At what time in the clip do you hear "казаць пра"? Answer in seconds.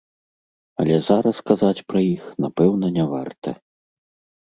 1.51-1.99